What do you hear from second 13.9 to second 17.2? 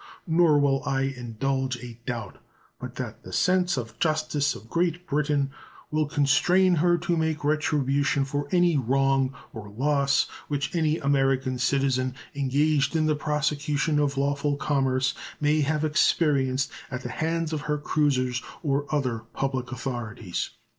of lawful commerce may have experienced at the